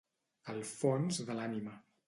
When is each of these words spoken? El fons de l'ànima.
El 0.53 0.57
fons 0.71 1.21
de 1.31 1.39
l'ànima. 1.41 1.79